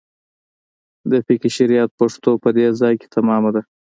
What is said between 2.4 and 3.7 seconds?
په دې ځای کې تمامه ده.